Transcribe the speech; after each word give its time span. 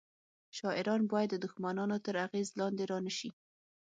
شاعران 0.57 1.01
باید 1.11 1.29
د 1.31 1.35
دښمنانو 1.45 1.97
تر 2.05 2.15
اغیز 2.25 2.47
لاندې 2.59 2.83
رانه 2.91 3.11
شي 3.17 3.29